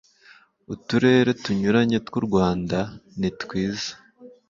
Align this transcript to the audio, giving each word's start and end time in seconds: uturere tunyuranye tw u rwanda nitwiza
uturere 0.73 1.31
tunyuranye 1.43 1.97
tw 2.07 2.13
u 2.19 2.21
rwanda 2.27 2.79
nitwiza 3.19 3.91